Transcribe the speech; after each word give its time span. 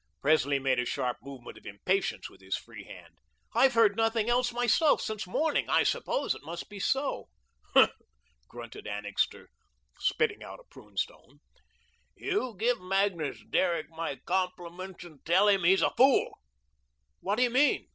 Presley 0.19 0.57
made 0.57 0.79
a 0.79 0.85
sharp 0.87 1.17
movement 1.21 1.59
of 1.59 1.65
impatience 1.67 2.27
with 2.27 2.41
his 2.41 2.57
free 2.57 2.85
hand. 2.85 3.13
"I've 3.53 3.75
heard 3.75 3.95
nothing 3.95 4.31
else 4.31 4.51
myself 4.51 4.99
since 4.99 5.27
morning. 5.27 5.69
I 5.69 5.83
suppose 5.83 6.33
it 6.33 6.41
must 6.43 6.69
be 6.71 6.79
so." 6.79 7.29
"Huh!" 7.75 7.89
grunted 8.47 8.87
Annixter, 8.87 9.47
spitting 9.99 10.41
out 10.41 10.59
a 10.59 10.63
prune 10.63 10.97
stone. 10.97 11.41
"You 12.15 12.55
give 12.57 12.81
Magnus 12.81 13.43
Derrick 13.47 13.91
my 13.91 14.15
compliments 14.25 15.03
and 15.03 15.23
tell 15.23 15.47
him 15.47 15.63
he's 15.65 15.83
a 15.83 15.91
fool." 15.91 16.33
"What 17.19 17.35
do 17.35 17.43
you 17.43 17.51
mean?" 17.51 17.87